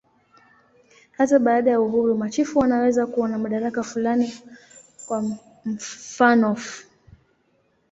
Hata 1.11 1.39
baada 1.39 1.71
ya 1.71 1.81
uhuru, 1.81 2.15
machifu 2.17 2.59
wanaweza 2.59 3.07
kuwa 3.07 3.29
na 3.29 3.37
madaraka 3.37 3.83
fulani, 3.83 4.33
kwa 5.07 5.23
mfanof. 5.65 6.83